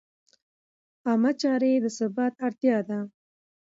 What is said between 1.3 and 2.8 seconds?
چارې د ثبات اړتیا